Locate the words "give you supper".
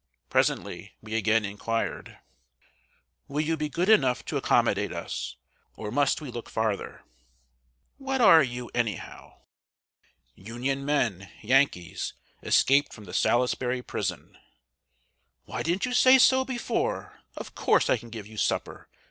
18.09-18.89